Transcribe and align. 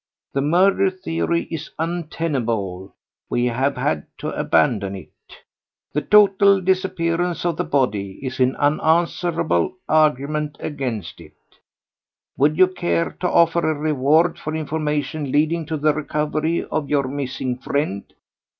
The 0.33 0.41
murder 0.41 0.89
theory 0.89 1.43
is 1.51 1.69
untenable; 1.77 2.95
we 3.29 3.45
have 3.45 3.77
had 3.77 4.07
to 4.17 4.29
abandon 4.31 4.95
it. 4.95 5.09
The 5.93 6.01
total 6.01 6.59
disappearance 6.59 7.45
of 7.45 7.55
the 7.57 7.63
body 7.65 8.13
is 8.25 8.39
an 8.39 8.55
unanswerable 8.55 9.75
argument 9.87 10.57
against 10.59 11.21
it. 11.21 11.37
Would 12.35 12.57
you 12.57 12.65
care 12.69 13.11
to 13.19 13.29
offer 13.29 13.59
a 13.59 13.75
reward 13.77 14.39
for 14.39 14.55
information 14.55 15.31
leading 15.31 15.67
to 15.67 15.77
the 15.77 15.93
recovery 15.93 16.65
of 16.65 16.89
your 16.89 17.07
missing 17.07 17.59
friend?" 17.59 18.03